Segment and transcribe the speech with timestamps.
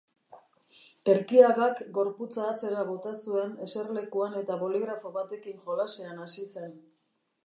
[1.11, 6.75] Erkiagak gorputza atzera bota zuen eserlekuan eta boligrafo batekin jolasean hasi zen.